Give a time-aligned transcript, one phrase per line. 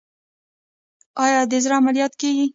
[1.25, 2.45] آیا د زړه عملیات کیږي؟